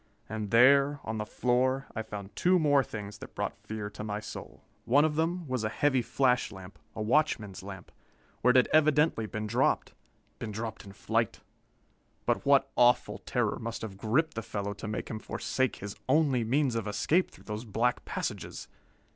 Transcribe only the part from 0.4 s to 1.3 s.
there, on the